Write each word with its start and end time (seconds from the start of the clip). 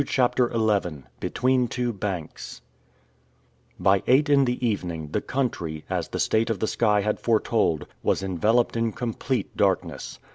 CHAPTER 0.07 0.51
XI 0.51 1.03
BETWEEN 1.19 1.67
TWO 1.67 1.93
BANKS 1.93 2.61
BY 3.79 4.01
eight 4.07 4.29
in 4.29 4.45
the 4.45 4.67
evening, 4.67 5.09
the 5.11 5.21
country, 5.21 5.85
as 5.91 6.07
the 6.07 6.19
state 6.19 6.49
of 6.49 6.57
the 6.59 6.65
sky 6.65 7.01
had 7.01 7.19
foretold, 7.19 7.85
was 8.01 8.23
enveloped 8.23 8.75
in 8.75 8.93
complete 8.93 9.55
darkness. 9.55 10.17